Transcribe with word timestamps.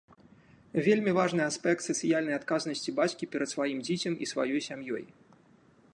Вельмі 0.87 1.11
важны 1.17 1.43
аспект 1.49 1.81
сацыяльнай 1.87 2.35
адказнасці 2.39 2.95
бацькі 3.01 3.31
перад 3.35 3.49
сваім 3.55 3.77
дзіцем 3.89 4.13
і 4.25 4.33
сваёй 4.33 4.61
сям'ёй. 4.73 5.05